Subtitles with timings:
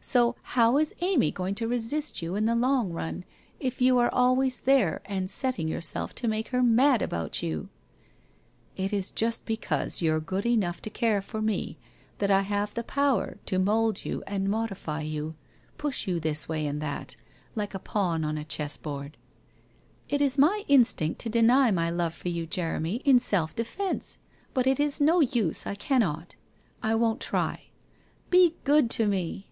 [0.00, 3.24] So how is Amy going to resist you in the long run,
[3.60, 7.68] if you are always there, and setting yourself to make her mad about you?'
[8.42, 11.78] * It is just because you're good enough to care for me,
[12.18, 15.34] that I have the power to mould you and modify you,
[15.76, 17.16] push you this way and that,
[17.56, 19.16] like a pawn on a chessboard/
[19.64, 24.16] * It is my instinct to deny my love for you, Jeremy, in self defence,
[24.54, 26.36] but it is no use, I cannot.
[26.84, 27.64] I won't try.
[28.30, 29.46] Be good to me